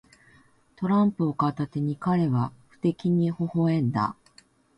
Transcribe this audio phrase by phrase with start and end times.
[0.77, 4.15] トランプを片手に、彼は不敵にほほ笑んだ。